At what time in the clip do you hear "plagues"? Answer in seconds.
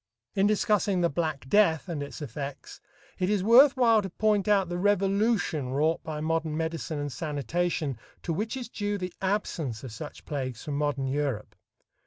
10.25-10.63